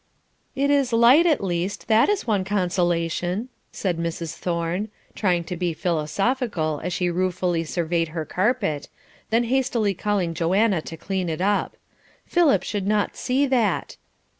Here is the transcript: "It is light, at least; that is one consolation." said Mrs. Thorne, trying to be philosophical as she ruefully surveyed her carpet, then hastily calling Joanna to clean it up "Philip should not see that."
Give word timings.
"It 0.55 0.71
is 0.71 0.91
light, 0.91 1.27
at 1.27 1.43
least; 1.43 1.87
that 1.87 2.09
is 2.09 2.25
one 2.25 2.43
consolation." 2.43 3.49
said 3.71 3.99
Mrs. 3.99 4.35
Thorne, 4.35 4.89
trying 5.13 5.43
to 5.43 5.55
be 5.55 5.75
philosophical 5.75 6.81
as 6.83 6.91
she 6.91 7.11
ruefully 7.11 7.63
surveyed 7.63 8.07
her 8.07 8.25
carpet, 8.25 8.89
then 9.29 9.43
hastily 9.43 9.93
calling 9.93 10.33
Joanna 10.33 10.81
to 10.81 10.97
clean 10.97 11.29
it 11.29 11.39
up 11.39 11.77
"Philip 12.25 12.63
should 12.63 12.87
not 12.87 13.15
see 13.15 13.45
that." 13.45 13.97